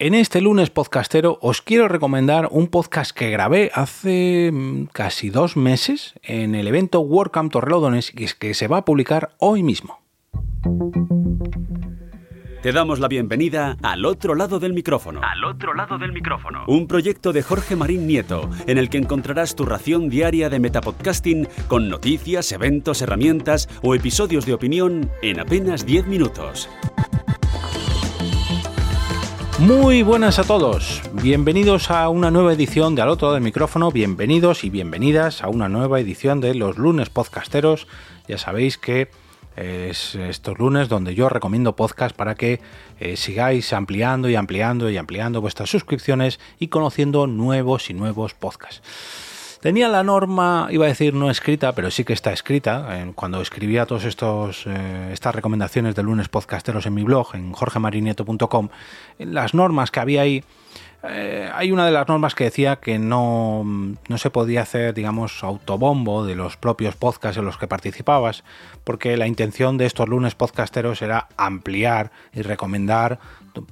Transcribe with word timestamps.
En 0.00 0.14
este 0.14 0.40
lunes 0.40 0.70
podcastero 0.70 1.40
os 1.42 1.60
quiero 1.60 1.88
recomendar 1.88 2.46
un 2.52 2.68
podcast 2.68 3.10
que 3.10 3.30
grabé 3.30 3.72
hace 3.74 4.52
mm, 4.52 4.84
casi 4.92 5.28
dos 5.28 5.56
meses 5.56 6.14
en 6.22 6.54
el 6.54 6.68
evento 6.68 7.00
WordCamp 7.00 7.50
Torrelodones 7.50 8.12
y 8.14 8.26
que 8.38 8.54
se 8.54 8.68
va 8.68 8.76
a 8.76 8.84
publicar 8.84 9.30
hoy 9.38 9.64
mismo. 9.64 9.98
Te 12.62 12.70
damos 12.70 13.00
la 13.00 13.08
bienvenida 13.08 13.76
al 13.82 14.04
otro 14.04 14.36
lado 14.36 14.60
del 14.60 14.72
micrófono. 14.72 15.20
Al 15.20 15.42
otro 15.42 15.74
lado 15.74 15.98
del 15.98 16.12
micrófono. 16.12 16.64
Un 16.68 16.86
proyecto 16.86 17.32
de 17.32 17.42
Jorge 17.42 17.74
Marín 17.74 18.06
Nieto, 18.06 18.48
en 18.68 18.78
el 18.78 18.90
que 18.90 18.98
encontrarás 18.98 19.56
tu 19.56 19.64
ración 19.64 20.08
diaria 20.08 20.48
de 20.48 20.60
metapodcasting 20.60 21.48
con 21.66 21.88
noticias, 21.88 22.52
eventos, 22.52 23.02
herramientas 23.02 23.68
o 23.82 23.96
episodios 23.96 24.46
de 24.46 24.54
opinión 24.54 25.10
en 25.22 25.40
apenas 25.40 25.84
10 25.84 26.06
minutos. 26.06 26.68
Muy 29.58 30.02
buenas 30.02 30.38
a 30.38 30.44
todos, 30.44 31.02
bienvenidos 31.14 31.90
a 31.90 32.08
una 32.10 32.30
nueva 32.30 32.52
edición 32.52 32.94
de 32.94 33.02
Al 33.02 33.08
otro 33.08 33.32
del 33.32 33.42
micrófono, 33.42 33.90
bienvenidos 33.90 34.62
y 34.62 34.70
bienvenidas 34.70 35.42
a 35.42 35.48
una 35.48 35.68
nueva 35.68 35.98
edición 35.98 36.40
de 36.40 36.54
los 36.54 36.78
lunes 36.78 37.10
podcasteros. 37.10 37.88
Ya 38.28 38.38
sabéis 38.38 38.78
que 38.78 39.10
es 39.56 40.14
estos 40.14 40.56
lunes 40.60 40.88
donde 40.88 41.16
yo 41.16 41.28
recomiendo 41.28 41.74
podcast 41.74 42.14
para 42.14 42.36
que 42.36 42.60
eh, 43.00 43.16
sigáis 43.16 43.72
ampliando 43.72 44.28
y 44.28 44.36
ampliando 44.36 44.88
y 44.90 44.96
ampliando 44.96 45.40
vuestras 45.40 45.68
suscripciones 45.68 46.38
y 46.60 46.68
conociendo 46.68 47.26
nuevos 47.26 47.90
y 47.90 47.94
nuevos 47.94 48.34
podcasts. 48.34 48.80
Tenía 49.60 49.88
la 49.88 50.04
norma, 50.04 50.68
iba 50.70 50.84
a 50.84 50.88
decir 50.88 51.14
no 51.14 51.30
escrita, 51.30 51.74
pero 51.74 51.90
sí 51.90 52.04
que 52.04 52.12
está 52.12 52.32
escrita. 52.32 52.86
cuando 53.16 53.40
escribía 53.40 53.86
todas 53.86 54.04
eh, 54.66 55.10
estas 55.12 55.34
recomendaciones 55.34 55.96
de 55.96 56.02
lunes 56.04 56.28
podcasteros 56.28 56.86
en 56.86 56.94
mi 56.94 57.02
blog, 57.02 57.34
en 57.34 57.52
jorgemarinieto.com, 57.52 58.68
las 59.18 59.54
normas 59.54 59.90
que 59.90 59.98
había 59.98 60.22
ahí, 60.22 60.44
eh, 61.04 61.48
hay 61.54 61.70
una 61.70 61.86
de 61.86 61.92
las 61.92 62.08
normas 62.08 62.34
que 62.34 62.44
decía 62.44 62.76
que 62.76 62.98
no, 62.98 63.62
no, 63.64 64.18
se 64.18 64.30
podía 64.30 64.62
hacer, 64.62 64.94
digamos, 64.94 65.44
autobombo 65.44 66.26
de 66.26 66.34
los 66.34 66.56
propios 66.56 66.96
podcasts 66.96 67.38
en 67.38 67.44
los 67.44 67.56
que 67.56 67.68
participabas, 67.68 68.42
porque 68.82 69.16
la 69.16 69.28
intención 69.28 69.78
de 69.78 69.86
estos 69.86 70.08
lunes 70.08 70.34
podcasteros 70.34 71.00
era 71.00 71.28
ampliar 71.36 72.10
y 72.32 72.42
recomendar 72.42 73.20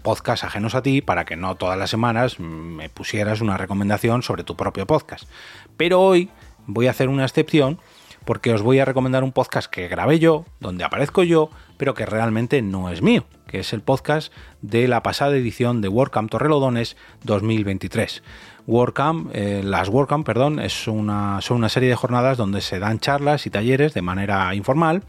podcasts 0.03 0.45
ajenos 0.45 0.75
a 0.77 0.83
ti 0.83 1.01
para 1.01 1.25
que 1.25 1.37
no 1.37 1.57
todas 1.57 1.79
las 1.79 1.91
semanas 1.91 2.39
me 2.39 2.89
pusieras 2.89 3.41
una 3.41 3.57
recomendación 3.57 4.23
sobre 4.23 4.45
tu 4.45 4.57
propio 4.57 4.87
podcast. 4.87 5.29
Pero 5.77 6.01
hoy 6.01 6.31
voy 6.67 6.87
a 6.87 6.91
hacer 6.91 7.09
una 7.09 7.25
excepción 7.25 7.81
porque 8.27 8.53
os 8.53 8.61
voy 8.61 8.81
a 8.81 8.85
recomendar 8.85 9.25
un 9.25 9.33
podcast 9.33 9.71
que 9.71 9.89
grabé 9.89 10.19
yo, 10.19 10.45
donde 10.61 10.85
aparezco 10.85 11.23
yo, 11.23 11.49
pero 11.79 11.95
que 11.95 12.05
realmente 12.05 12.61
no 12.61 12.91
es 12.91 13.01
mío, 13.01 13.25
que 13.47 13.61
es 13.61 13.73
el 13.73 13.81
podcast 13.81 14.33
de 14.61 14.89
la 14.89 15.03
pasada 15.03 15.37
edición 15.37 15.81
de 15.81 15.89
WordCamp 15.89 16.31
Torrelodones 16.31 16.97
2023. 17.23 18.25
WordCamp, 18.67 19.31
eh, 19.33 19.63
las 19.65 19.89
WordCamp, 19.89 20.27
perdón, 20.27 20.59
es 20.59 20.89
una, 20.89 21.41
son 21.41 21.59
una 21.59 21.69
serie 21.69 21.89
de 21.89 21.95
jornadas 21.95 22.37
donde 22.37 22.61
se 22.61 22.81
dan 22.81 22.99
charlas 22.99 23.47
y 23.47 23.51
talleres 23.51 23.95
de 23.95 24.03
manera 24.03 24.53
informal 24.57 25.05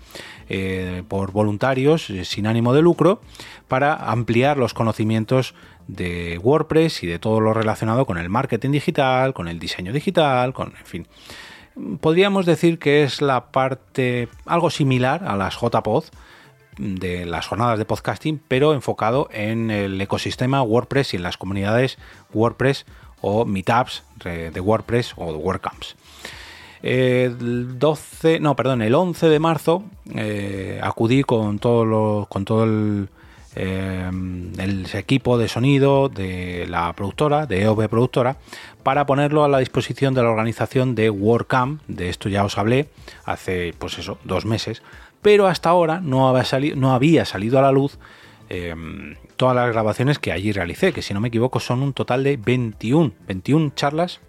eh, 0.47 1.01
por 1.07 1.31
voluntarios 1.31 2.11
eh, 2.11 2.23
sin 2.23 2.45
ánimo 2.45 2.71
de 2.73 2.83
lucro 2.83 3.19
para 3.67 3.95
ampliar 3.95 4.57
los 4.57 4.75
conocimientos 4.75 5.55
de 5.87 6.37
WordPress 6.37 7.01
y 7.01 7.07
de 7.07 7.17
todo 7.17 7.39
lo 7.39 7.55
relacionado 7.55 8.05
con 8.05 8.19
el 8.19 8.29
marketing 8.29 8.71
digital, 8.71 9.33
con 9.33 9.47
el 9.47 9.57
diseño 9.57 9.91
digital, 9.91 10.53
con, 10.53 10.75
en 10.77 10.85
fin. 10.85 11.07
Podríamos 12.01 12.45
decir 12.45 12.79
que 12.79 13.03
es 13.03 13.21
la 13.21 13.51
parte 13.51 14.29
algo 14.45 14.69
similar 14.69 15.23
a 15.23 15.35
las 15.35 15.59
JPod 15.59 16.05
de 16.77 17.25
las 17.25 17.47
jornadas 17.47 17.79
de 17.79 17.85
podcasting, 17.85 18.41
pero 18.47 18.73
enfocado 18.73 19.29
en 19.31 19.71
el 19.71 19.99
ecosistema 19.99 20.61
WordPress 20.61 21.13
y 21.13 21.17
en 21.17 21.23
las 21.23 21.37
comunidades 21.37 21.97
WordPress 22.33 22.85
o 23.21 23.45
meetups 23.45 24.03
de 24.23 24.59
WordPress 24.59 25.13
o 25.17 25.31
de 25.31 25.37
WordCamps. 25.37 25.95
El 26.81 27.79
12, 27.79 28.39
no, 28.39 28.55
perdón, 28.55 28.81
el 28.81 28.93
11 28.93 29.29
de 29.29 29.39
marzo 29.39 29.83
eh, 30.13 30.79
acudí 30.83 31.23
con 31.23 31.59
todo 31.59 32.27
con 32.27 32.45
todo 32.45 32.63
el, 32.65 33.09
eh, 33.59 34.07
el 34.59 34.85
equipo 34.93 35.39
de 35.39 35.47
sonido 35.47 36.09
de 36.09 36.67
la 36.69 36.93
productora, 36.93 37.47
de 37.47 37.63
EOB 37.63 37.89
Productora, 37.89 38.37
para 38.83 39.07
ponerlo 39.07 39.43
a 39.43 39.47
la 39.47 39.57
disposición 39.57 40.13
de 40.13 40.21
la 40.21 40.29
organización 40.29 40.93
de 40.93 41.09
WordCamp. 41.09 41.81
De 41.87 42.09
esto 42.09 42.29
ya 42.29 42.45
os 42.45 42.59
hablé 42.59 42.87
hace, 43.25 43.73
pues 43.79 43.97
eso, 43.97 44.19
dos 44.23 44.45
meses. 44.45 44.83
Pero 45.23 45.47
hasta 45.47 45.69
ahora 45.69 46.01
no 46.01 46.29
había, 46.29 46.75
no 46.75 46.93
había 46.93 47.25
salido 47.25 47.57
a 47.57 47.63
la 47.63 47.71
luz 47.71 47.97
em, 48.49 49.15
todas 49.37 49.55
las 49.55 49.71
grabaciones 49.71 50.19
que 50.19 50.31
allí 50.31 50.51
realicé, 50.51 50.93
que 50.93 51.01
si 51.01 51.15
no 51.15 51.19
me 51.19 51.29
equivoco 51.29 51.59
son 51.59 51.81
un 51.81 51.93
total 51.93 52.23
de 52.23 52.37
21, 52.37 53.13
21 53.27 53.71
charlas 53.73 54.19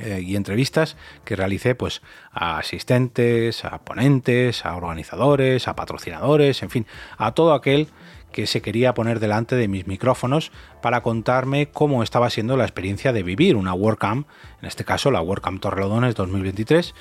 eh, 0.00 0.22
y 0.24 0.36
entrevistas 0.36 0.96
que 1.26 1.36
realicé 1.36 1.74
pues 1.74 2.00
a 2.32 2.56
asistentes, 2.56 3.64
a 3.66 3.78
ponentes, 3.84 4.64
a 4.64 4.74
organizadores, 4.74 5.68
a 5.68 5.76
patrocinadores, 5.76 6.62
en 6.62 6.70
fin, 6.70 6.86
a 7.18 7.34
todo 7.34 7.52
aquel 7.52 7.88
que 8.32 8.46
se 8.46 8.60
quería 8.60 8.94
poner 8.94 9.20
delante 9.20 9.56
de 9.56 9.68
mis 9.68 9.86
micrófonos 9.86 10.52
para 10.82 11.02
contarme 11.02 11.68
cómo 11.68 12.02
estaba 12.02 12.30
siendo 12.30 12.56
la 12.56 12.64
experiencia 12.64 13.12
de 13.12 13.22
vivir 13.22 13.56
una 13.56 13.74
WordCamp, 13.74 14.26
en 14.60 14.68
este 14.68 14.84
caso 14.84 15.10
la 15.10 15.20
WordCamp 15.20 15.60
Torrelodones 15.60 16.14
2023. 16.14 16.94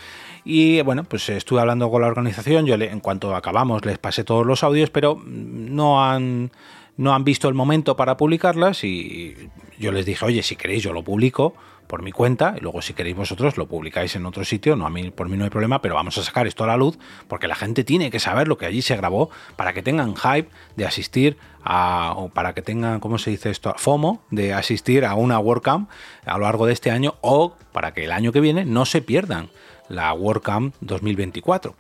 Y 0.46 0.82
bueno, 0.82 1.04
pues 1.04 1.30
estuve 1.30 1.60
hablando 1.60 1.90
con 1.92 2.02
la 2.02 2.08
organización, 2.08 2.66
yo 2.66 2.76
en 2.76 3.00
cuanto 3.00 3.36
acabamos 3.36 3.86
les 3.86 3.98
pasé 3.98 4.24
todos 4.24 4.46
los 4.46 4.64
audios, 4.64 4.90
pero 4.90 5.22
no 5.26 6.04
han, 6.04 6.52
no 6.96 7.14
han 7.14 7.24
visto 7.24 7.50
el 7.50 7.54
momento 7.54 7.96
para 7.96 8.18
publicarlas 8.18 8.84
y 8.84 9.50
yo 9.78 9.92
les 9.92 10.06
dije, 10.06 10.26
oye, 10.26 10.44
si 10.44 10.56
queréis 10.56 10.84
yo 10.84 10.94
lo 10.94 11.04
publico 11.04 11.54
por 11.88 12.04
mi 12.04 12.12
cuenta 12.12 12.56
y 12.58 12.62
luego 12.62 12.82
si 12.82 12.94
queréis 12.94 13.16
vosotros 13.16 13.58
lo 13.58 13.68
publicáis 13.68 14.16
en 14.16 14.26
otro 14.26 14.46
sitio, 14.46 14.76
no 14.76 14.86
a 14.86 14.90
mí 14.90 15.10
por 15.10 15.30
mí 15.30 15.38
no 15.38 15.46
hay 15.46 15.50
problema, 15.50 15.82
pero 15.82 15.96
vamos 15.96 16.18
a 16.18 16.24
sacar 16.24 16.46
esto 16.48 16.64
a 16.64 16.68
la 16.68 16.78
luz 16.78 16.98
porque 17.28 17.48
la 17.48 17.56
gente 17.56 17.84
tiene 17.84 18.12
que 18.12 18.20
saber 18.20 18.48
lo 18.48 18.58
que 18.58 18.66
allí 18.66 18.82
se 18.82 18.96
grabó 18.96 19.30
para 19.56 19.74
que 19.74 19.82
tengan 19.82 20.16
hype 20.16 20.50
de 20.76 20.86
asistir 20.86 21.38
a 21.64 22.14
o 22.16 22.30
para 22.30 22.54
que 22.54 22.62
tengan, 22.62 23.00
¿cómo 23.00 23.18
se 23.18 23.32
dice 23.32 23.50
esto? 23.50 23.74
FOMO 23.78 24.22
de 24.30 24.54
asistir 24.54 25.06
a 25.06 25.16
una 25.16 25.40
WordCamp 25.40 25.90
a 26.26 26.38
lo 26.38 26.44
largo 26.44 26.66
de 26.66 26.74
este 26.74 26.92
año 26.92 27.16
o 27.22 27.56
para 27.72 27.94
que 27.94 28.06
el 28.06 28.12
año 28.12 28.32
que 28.32 28.42
viene 28.42 28.66
no 28.66 28.86
se 28.86 29.02
pierdan 29.02 29.50
la 29.90 30.14
WordCamp 30.14 30.76
2024 30.82 31.76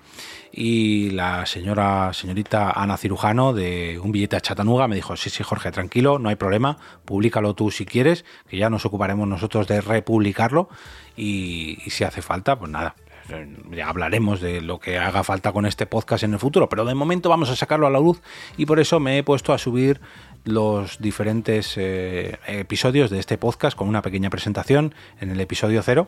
y 0.51 1.11
la 1.11 1.45
señora, 1.45 2.13
señorita 2.13 2.71
Ana 2.71 2.97
Cirujano 2.97 3.53
de 3.53 3.99
un 4.01 4.11
billete 4.11 4.35
a 4.35 4.41
Chatanuga 4.41 4.87
me 4.87 4.95
dijo, 4.95 5.15
sí, 5.15 5.29
sí, 5.29 5.43
Jorge, 5.43 5.71
tranquilo, 5.71 6.19
no 6.19 6.29
hay 6.29 6.35
problema, 6.35 6.77
públicalo 7.05 7.53
tú 7.53 7.69
si 7.71 7.85
quieres, 7.85 8.25
que 8.49 8.57
ya 8.57 8.69
nos 8.69 8.85
ocuparemos 8.85 9.27
nosotros 9.27 9.67
de 9.67 9.81
republicarlo 9.81 10.69
y, 11.15 11.77
si 11.87 12.03
hace 12.03 12.21
falta, 12.21 12.57
pues 12.57 12.71
nada, 12.71 12.95
ya 13.71 13.89
hablaremos 13.89 14.39
de 14.39 14.61
lo 14.61 14.79
que 14.79 14.97
haga 14.97 15.23
falta 15.23 15.51
con 15.51 15.65
este 15.65 15.85
podcast 15.85 16.23
en 16.23 16.33
el 16.33 16.39
futuro, 16.39 16.69
pero 16.69 16.85
de 16.85 16.95
momento 16.95 17.29
vamos 17.29 17.49
a 17.49 17.55
sacarlo 17.55 17.85
a 17.85 17.89
la 17.89 17.99
luz 17.99 18.21
y 18.57 18.65
por 18.65 18.79
eso 18.79 18.99
me 18.99 19.17
he 19.17 19.23
puesto 19.23 19.53
a 19.53 19.57
subir 19.57 19.99
los 20.45 20.99
diferentes 20.99 21.73
eh, 21.77 22.39
episodios 22.47 23.09
de 23.09 23.19
este 23.19 23.37
podcast 23.37 23.77
con 23.77 23.89
una 23.89 24.01
pequeña 24.01 24.29
presentación 24.29 24.95
en 25.19 25.29
el 25.29 25.41
episodio 25.41 25.83
cero 25.83 26.07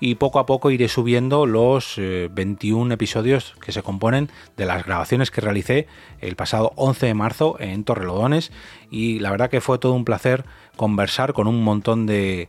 y 0.00 0.16
poco 0.16 0.38
a 0.38 0.46
poco 0.46 0.70
iré 0.70 0.88
subiendo 0.88 1.46
los 1.46 1.96
21 1.96 2.90
eh, 2.90 2.94
episodios 2.94 3.54
que 3.60 3.72
se 3.72 3.82
componen 3.82 4.30
de 4.56 4.66
las 4.66 4.84
grabaciones 4.84 5.30
que 5.30 5.40
realicé 5.40 5.86
el 6.20 6.36
pasado 6.36 6.72
11 6.76 7.06
de 7.06 7.14
marzo 7.14 7.56
en 7.58 7.84
Torrelodones. 7.84 8.52
Y 8.90 9.18
la 9.20 9.30
verdad 9.30 9.50
que 9.50 9.60
fue 9.60 9.78
todo 9.78 9.92
un 9.92 10.04
placer 10.04 10.44
conversar 10.76 11.32
con 11.32 11.46
un 11.46 11.62
montón 11.62 12.06
de, 12.06 12.48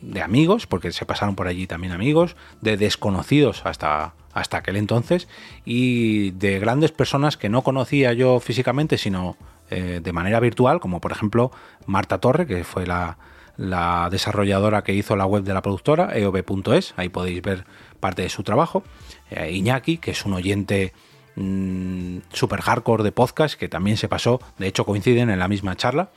de 0.00 0.22
amigos, 0.22 0.66
porque 0.66 0.92
se 0.92 1.06
pasaron 1.06 1.34
por 1.34 1.46
allí 1.46 1.66
también 1.66 1.92
amigos, 1.92 2.36
de 2.60 2.76
desconocidos 2.76 3.62
hasta, 3.64 4.14
hasta 4.32 4.58
aquel 4.58 4.76
entonces 4.76 5.28
y 5.64 6.32
de 6.32 6.58
grandes 6.58 6.92
personas 6.92 7.36
que 7.36 7.48
no 7.48 7.62
conocía 7.62 8.12
yo 8.12 8.40
físicamente, 8.40 8.98
sino 8.98 9.36
eh, 9.70 10.00
de 10.02 10.12
manera 10.12 10.40
virtual, 10.40 10.80
como 10.80 11.00
por 11.00 11.12
ejemplo 11.12 11.50
Marta 11.86 12.18
Torre, 12.18 12.46
que 12.46 12.64
fue 12.64 12.86
la, 12.86 13.16
la 13.56 14.08
desarrolladora 14.10 14.82
que 14.82 14.94
hizo 14.94 15.16
la 15.16 15.26
web 15.26 15.44
de 15.44 15.54
la 15.54 15.62
productora, 15.62 16.16
eob.es, 16.16 16.94
ahí 16.96 17.08
podéis 17.08 17.42
ver 17.42 17.64
parte 18.00 18.22
de 18.22 18.28
su 18.28 18.42
trabajo. 18.42 18.82
Eh, 19.30 19.52
Iñaki, 19.52 19.98
que 19.98 20.12
es 20.12 20.24
un 20.24 20.34
oyente 20.34 20.92
mm, 21.36 22.18
super 22.32 22.60
hardcore 22.60 23.04
de 23.04 23.12
podcast, 23.12 23.58
que 23.58 23.68
también 23.68 23.96
se 23.96 24.08
pasó, 24.08 24.40
de 24.58 24.66
hecho 24.66 24.84
coinciden 24.84 25.30
en 25.30 25.38
la 25.38 25.48
misma 25.48 25.76
charla, 25.76 26.10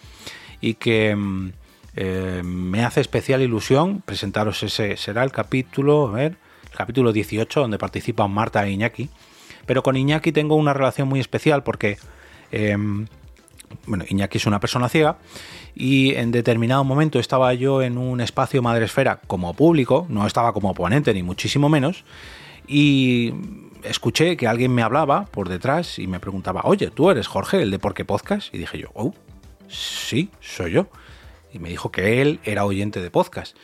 y 0.61 0.75
que 0.75 1.15
mm, 1.15 1.51
eh, 1.95 2.41
me 2.43 2.83
hace 2.83 3.01
especial 3.01 3.41
ilusión 3.41 4.01
presentaros 4.05 4.63
ese, 4.63 4.97
será 4.97 5.23
el 5.23 5.31
capítulo, 5.31 6.07
a 6.07 6.11
ver, 6.11 6.37
el 6.71 6.77
capítulo 6.77 7.13
18, 7.13 7.61
donde 7.61 7.77
participan 7.77 8.31
Marta 8.31 8.65
e 8.65 8.71
Iñaki. 8.71 9.09
Pero 9.65 9.81
con 9.81 9.95
Iñaki 9.95 10.31
tengo 10.31 10.55
una 10.55 10.73
relación 10.73 11.07
muy 11.07 11.19
especial 11.19 11.63
porque, 11.63 11.97
em, 12.51 13.07
bueno, 13.85 14.05
Iñaki 14.07 14.37
es 14.37 14.45
una 14.45 14.59
persona 14.59 14.89
ciega 14.89 15.17
y 15.75 16.15
en 16.15 16.31
determinado 16.31 16.83
momento 16.83 17.19
estaba 17.19 17.53
yo 17.53 17.81
en 17.81 17.97
un 17.97 18.21
espacio 18.21 18.61
Madresfera 18.61 19.19
como 19.27 19.53
público, 19.53 20.05
no 20.09 20.25
estaba 20.25 20.53
como 20.53 20.73
ponente 20.73 21.13
ni 21.13 21.23
muchísimo 21.23 21.69
menos, 21.69 22.05
y 22.67 23.33
escuché 23.83 24.37
que 24.37 24.47
alguien 24.47 24.73
me 24.73 24.81
hablaba 24.81 25.25
por 25.25 25.49
detrás 25.49 25.99
y 25.99 26.07
me 26.07 26.19
preguntaba, 26.19 26.61
oye, 26.63 26.89
¿tú 26.89 27.09
eres 27.11 27.27
Jorge, 27.27 27.61
el 27.61 27.71
de 27.71 27.79
Por 27.79 27.93
qué 27.93 28.05
Podcast? 28.05 28.53
Y 28.53 28.57
dije 28.57 28.79
yo, 28.79 28.89
oh, 28.93 29.13
sí, 29.67 30.29
soy 30.39 30.71
yo. 30.71 30.87
y 31.53 31.59
me 31.59 31.69
dijo 31.69 31.91
que 31.91 32.21
él 32.21 32.39
era 32.43 32.65
oyente 32.65 33.01
de 33.01 33.09
podcast. 33.09 33.55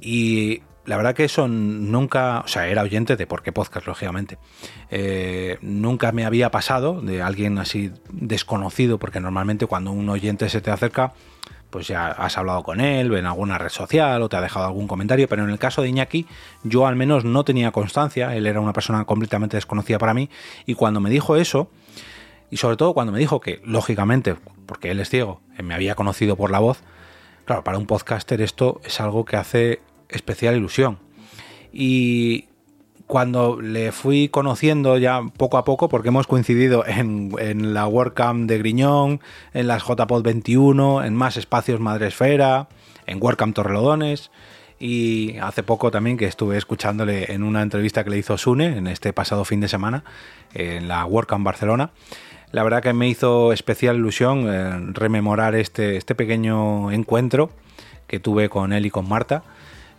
Y 0.00 0.62
la 0.84 0.96
verdad 0.96 1.14
que 1.14 1.24
eso 1.24 1.46
nunca, 1.48 2.40
o 2.40 2.48
sea, 2.48 2.66
era 2.66 2.82
oyente 2.82 3.16
de 3.16 3.26
por 3.26 3.42
qué 3.42 3.52
podcast, 3.52 3.86
lógicamente. 3.86 4.38
Eh, 4.90 5.58
nunca 5.60 6.12
me 6.12 6.24
había 6.24 6.50
pasado 6.50 7.00
de 7.00 7.22
alguien 7.22 7.58
así 7.58 7.92
desconocido, 8.10 8.98
porque 8.98 9.20
normalmente 9.20 9.66
cuando 9.66 9.92
un 9.92 10.08
oyente 10.08 10.48
se 10.48 10.60
te 10.60 10.70
acerca, 10.70 11.12
pues 11.70 11.88
ya 11.88 12.08
has 12.08 12.36
hablado 12.36 12.62
con 12.62 12.80
él 12.80 13.12
en 13.14 13.26
alguna 13.26 13.58
red 13.58 13.70
social 13.70 14.20
o 14.22 14.28
te 14.28 14.36
ha 14.36 14.40
dejado 14.40 14.66
algún 14.66 14.86
comentario, 14.86 15.26
pero 15.28 15.42
en 15.42 15.50
el 15.50 15.58
caso 15.58 15.82
de 15.82 15.88
Iñaki 15.88 16.26
yo 16.62 16.86
al 16.86 16.96
menos 16.96 17.24
no 17.24 17.44
tenía 17.44 17.72
constancia, 17.72 18.36
él 18.36 18.46
era 18.46 18.60
una 18.60 18.74
persona 18.74 19.04
completamente 19.04 19.56
desconocida 19.56 19.98
para 19.98 20.12
mí 20.12 20.28
y 20.66 20.74
cuando 20.74 21.00
me 21.00 21.08
dijo 21.08 21.36
eso, 21.36 21.70
y 22.50 22.58
sobre 22.58 22.76
todo 22.76 22.92
cuando 22.92 23.12
me 23.12 23.18
dijo 23.18 23.40
que, 23.40 23.62
lógicamente, 23.64 24.36
porque 24.66 24.90
él 24.90 25.00
es 25.00 25.08
ciego, 25.08 25.40
me 25.62 25.74
había 25.74 25.94
conocido 25.94 26.36
por 26.36 26.50
la 26.50 26.58
voz, 26.58 26.82
claro, 27.46 27.64
para 27.64 27.78
un 27.78 27.86
podcaster 27.86 28.42
esto 28.42 28.82
es 28.84 29.00
algo 29.00 29.24
que 29.24 29.36
hace 29.36 29.80
especial 30.12 30.56
ilusión. 30.56 30.98
Y 31.72 32.46
cuando 33.12 33.60
le 33.60 33.92
fui 33.92 34.30
conociendo 34.30 34.96
ya 34.96 35.20
poco 35.36 35.58
a 35.58 35.64
poco, 35.64 35.90
porque 35.90 36.08
hemos 36.08 36.26
coincidido 36.26 36.84
en, 36.86 37.74
la 37.74 37.86
WordCamp 37.86 38.48
de 38.48 38.56
Griñón, 38.56 39.20
en 39.52 39.66
las 39.66 39.82
JPod 39.84 40.22
21, 40.22 41.04
en 41.04 41.14
más 41.14 41.36
espacios 41.36 41.78
Madresfera, 41.78 42.68
en 43.06 43.22
WordCamp 43.22 43.54
Torrelodones, 43.54 44.30
y 44.78 45.36
hace 45.42 45.62
poco 45.62 45.90
también 45.90 46.16
que 46.16 46.24
estuve 46.24 46.56
escuchándole 46.56 47.32
en 47.32 47.42
una 47.42 47.60
entrevista 47.60 48.02
que 48.02 48.08
le 48.08 48.16
hizo 48.16 48.38
Sune 48.38 48.78
en 48.78 48.86
este 48.86 49.12
pasado 49.12 49.44
fin 49.44 49.60
de 49.60 49.68
semana, 49.68 50.04
en 50.54 50.88
la 50.88 51.04
WordCamp 51.04 51.44
Barcelona. 51.44 51.90
La 52.50 52.62
verdad 52.62 52.82
que 52.82 52.94
me 52.94 53.08
hizo 53.08 53.52
especial 53.52 53.96
ilusión 53.96 54.46
eh, 54.48 54.92
rememorar 54.92 55.54
este, 55.54 55.98
este 55.98 56.14
pequeño 56.14 56.90
encuentro 56.90 57.50
que 58.06 58.20
tuve 58.20 58.48
con 58.48 58.72
él 58.72 58.86
y 58.86 58.90
con 58.90 59.06
Marta 59.06 59.42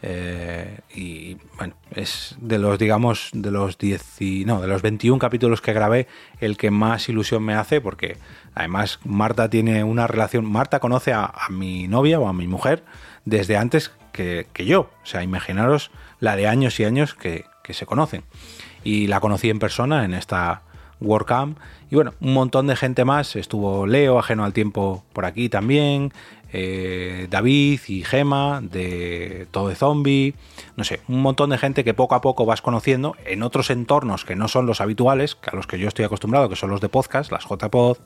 eh, 0.05 0.79
y 0.93 1.37
bueno, 1.57 1.75
es 1.95 2.35
de 2.41 2.59
los, 2.59 2.77
digamos, 2.77 3.29
de 3.31 3.51
los 3.51 3.77
10 3.77 4.17
no, 4.45 4.59
de 4.59 4.67
los 4.67 4.81
21 4.81 5.17
capítulos 5.17 5.61
que 5.61 5.71
grabé, 5.71 6.07
el 6.41 6.57
que 6.57 6.71
más 6.71 7.07
ilusión 7.07 7.41
me 7.43 7.53
hace, 7.53 7.79
porque 7.79 8.17
además 8.53 8.99
Marta 9.05 9.49
tiene 9.49 9.85
una 9.85 10.05
relación, 10.05 10.43
Marta 10.43 10.81
conoce 10.81 11.13
a, 11.13 11.31
mi 11.49 11.87
novia 11.87 12.19
o 12.19 12.27
a 12.27 12.33
mi 12.33 12.47
mujer 12.47 12.83
desde 13.23 13.55
antes 13.55 13.93
que, 14.11 14.45
yo. 14.57 14.81
O 14.81 15.05
sea, 15.05 15.23
imaginaros 15.23 15.89
la 16.19 16.35
de 16.35 16.47
años 16.47 16.81
y 16.81 16.83
años 16.83 17.13
que, 17.13 17.45
que 17.63 17.73
se 17.73 17.85
conocen. 17.85 18.23
Y 18.83 19.07
la 19.07 19.21
conocí 19.21 19.49
en 19.49 19.59
persona 19.59 20.03
en 20.03 20.13
esta 20.13 20.63
WordCamp. 20.99 21.57
Y 21.89 21.95
bueno, 21.95 22.13
un 22.21 22.33
montón 22.33 22.67
de 22.67 22.75
gente 22.75 23.05
más. 23.05 23.35
Estuvo 23.35 23.85
Leo, 23.87 24.19
ajeno 24.19 24.43
al 24.43 24.53
tiempo, 24.53 25.03
por 25.13 25.25
aquí 25.25 25.49
también. 25.49 26.11
Eh, 26.55 27.25
David 27.31 27.79
y 27.87 28.03
Gema 28.03 28.61
de 28.61 29.47
Todo 29.49 29.69
de 29.69 29.75
Zombie, 29.75 30.35
no 30.75 30.83
sé, 30.83 31.01
un 31.07 31.19
montón 31.19 31.49
de 31.49 31.57
gente 31.57 31.83
que 31.83 31.95
poco 31.95 32.13
a 32.13 32.21
poco 32.21 32.45
vas 32.45 32.61
conociendo 32.61 33.15
en 33.25 33.41
otros 33.41 33.71
entornos 33.71 34.23
que 34.23 34.35
no 34.35 34.47
son 34.47 34.67
los 34.67 34.79
habituales, 34.79 35.35
a 35.51 35.55
los 35.55 35.65
que 35.65 35.79
yo 35.79 35.87
estoy 35.87 36.05
acostumbrado, 36.05 36.49
que 36.49 36.55
son 36.55 36.69
los 36.69 36.79
de 36.79 36.89
podcast, 36.89 37.31
las 37.31 37.45
JPod, 37.45 37.97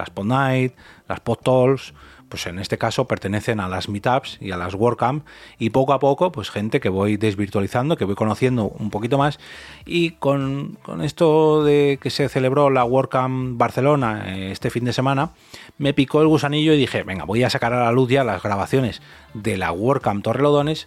las 0.00 0.10
PodNight, 0.10 0.74
las 1.08 1.20
PodTalls, 1.20 1.94
pues 2.30 2.46
en 2.46 2.58
este 2.58 2.78
caso 2.78 3.06
pertenecen 3.06 3.60
a 3.60 3.68
las 3.68 3.88
meetups 3.88 4.38
y 4.40 4.52
a 4.52 4.56
las 4.56 4.74
WordCamp 4.74 5.26
y 5.58 5.70
poco 5.70 5.92
a 5.92 5.98
poco 5.98 6.32
pues 6.32 6.48
gente 6.48 6.80
que 6.80 6.88
voy 6.88 7.16
desvirtualizando, 7.16 7.96
que 7.96 8.04
voy 8.06 8.14
conociendo 8.14 8.68
un 8.68 8.90
poquito 8.90 9.18
más 9.18 9.38
y 9.84 10.12
con, 10.12 10.78
esto 11.02 11.64
de 11.64 11.98
que 12.00 12.08
se 12.08 12.28
celebró 12.28 12.70
la 12.70 12.84
WordCamp 12.84 13.58
Barcelona 13.58 14.24
eh, 14.28 14.52
este 14.52 14.70
fin 14.70 14.84
de 14.84 14.92
semana 14.92 15.30
me 15.76 15.92
picó 15.92 16.22
el 16.22 16.28
gusanillo 16.28 16.72
y 16.72 16.78
dije 16.78 17.02
venga 17.02 17.24
voy 17.24 17.42
a 17.42 17.50
sacar 17.50 17.74
a 17.74 17.84
la 17.84 17.92
luz 17.92 18.08
ya 18.08 18.22
las 18.22 18.42
grabaciones 18.42 19.02
de 19.34 19.56
la 19.56 19.72
WordCamp 19.72 20.22
Torrelodones 20.22 20.86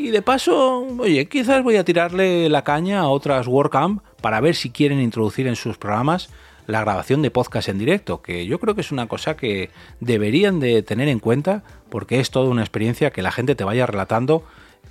y 0.00 0.10
de 0.10 0.22
paso, 0.22 0.86
oye, 1.00 1.26
quizás 1.26 1.64
voy 1.64 1.74
a 1.74 1.84
tirarle 1.84 2.48
la 2.48 2.62
caña 2.62 3.00
a 3.00 3.08
otras 3.08 3.48
WordCamp 3.48 4.00
para 4.22 4.40
ver 4.40 4.54
si 4.54 4.70
quieren 4.70 5.00
introducir 5.00 5.48
en 5.48 5.56
sus 5.56 5.76
programas 5.76 6.30
la 6.68 6.82
grabación 6.82 7.22
de 7.22 7.30
podcast 7.30 7.70
en 7.70 7.78
directo, 7.78 8.20
que 8.20 8.46
yo 8.46 8.60
creo 8.60 8.74
que 8.74 8.82
es 8.82 8.92
una 8.92 9.08
cosa 9.08 9.36
que 9.36 9.70
deberían 10.00 10.60
de 10.60 10.82
tener 10.82 11.08
en 11.08 11.18
cuenta 11.18 11.64
porque 11.88 12.20
es 12.20 12.30
toda 12.30 12.50
una 12.50 12.60
experiencia 12.60 13.10
que 13.10 13.22
la 13.22 13.32
gente 13.32 13.54
te 13.54 13.64
vaya 13.64 13.86
relatando 13.86 14.44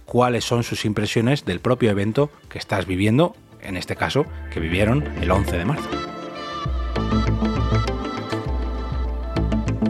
cuáles 0.06 0.44
son 0.44 0.64
sus 0.64 0.86
impresiones 0.86 1.46
del 1.46 1.60
propio 1.60 1.92
evento 1.92 2.32
que 2.50 2.58
estás 2.58 2.88
viviendo, 2.88 3.36
en 3.62 3.78
este 3.78 3.96
caso, 3.96 4.26
que 4.52 4.60
vivieron 4.60 5.04
el 5.22 5.30
11 5.30 5.56
de 5.56 5.66
marzo. 5.66 5.90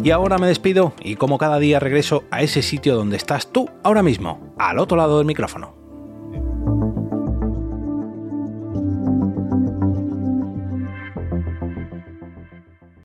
Y 0.03 0.11
ahora 0.11 0.37
me 0.37 0.47
despido 0.47 0.93
y 1.01 1.15
como 1.15 1.37
cada 1.37 1.57
día 1.57 1.79
regreso 1.79 2.25
a 2.31 2.41
ese 2.41 2.61
sitio 2.61 2.95
donde 2.95 3.15
estás 3.15 3.53
tú 3.53 3.69
ahora 3.83 4.03
mismo, 4.03 4.53
al 4.57 4.79
otro 4.79 4.97
lado 4.97 5.19
del 5.19 5.25
micrófono. 5.25 5.76